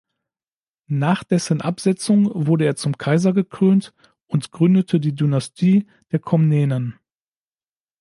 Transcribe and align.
Nach 0.87 1.23
dessen 1.23 1.61
Absetzung 1.61 2.31
wurde 2.47 2.65
er 2.65 2.75
zum 2.75 2.97
Kaiser 2.97 3.33
gekrönt 3.33 3.93
und 4.25 4.49
gründete 4.51 4.99
die 4.99 5.13
Dynastie 5.13 5.85
der 6.11 6.17
Komnenen. 6.17 6.97